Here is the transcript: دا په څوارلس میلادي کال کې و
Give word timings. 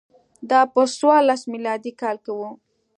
دا 0.49 0.61
په 0.73 0.81
څوارلس 0.97 1.41
میلادي 1.53 1.91
کال 2.01 2.17
کې 2.25 2.31
و 2.33 2.39